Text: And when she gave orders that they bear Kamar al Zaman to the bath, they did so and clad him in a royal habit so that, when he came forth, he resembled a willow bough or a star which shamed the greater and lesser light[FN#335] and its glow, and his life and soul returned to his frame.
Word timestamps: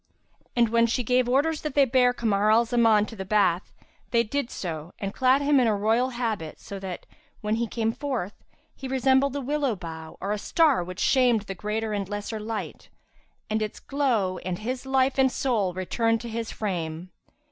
And 0.55 0.69
when 0.69 0.87
she 0.87 1.03
gave 1.03 1.29
orders 1.29 1.61
that 1.61 1.75
they 1.75 1.85
bear 1.85 2.11
Kamar 2.11 2.49
al 2.49 2.65
Zaman 2.65 3.05
to 3.05 3.15
the 3.15 3.23
bath, 3.23 3.71
they 4.09 4.23
did 4.23 4.49
so 4.49 4.93
and 4.97 5.13
clad 5.13 5.43
him 5.43 5.59
in 5.59 5.67
a 5.67 5.75
royal 5.75 6.09
habit 6.09 6.59
so 6.59 6.79
that, 6.79 7.05
when 7.41 7.57
he 7.57 7.67
came 7.67 7.91
forth, 7.91 8.33
he 8.75 8.87
resembled 8.87 9.35
a 9.35 9.41
willow 9.41 9.75
bough 9.75 10.17
or 10.19 10.31
a 10.31 10.39
star 10.39 10.83
which 10.83 10.99
shamed 10.99 11.41
the 11.41 11.53
greater 11.53 11.93
and 11.93 12.09
lesser 12.09 12.39
light[FN#335] 12.39 12.87
and 13.51 13.61
its 13.61 13.79
glow, 13.79 14.39
and 14.39 14.57
his 14.57 14.87
life 14.87 15.19
and 15.19 15.31
soul 15.31 15.71
returned 15.75 16.19
to 16.21 16.29
his 16.29 16.51
frame. 16.51 17.11